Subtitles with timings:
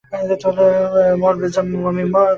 [1.21, 2.27] মর, বেজন্মা মমি কোথাকার!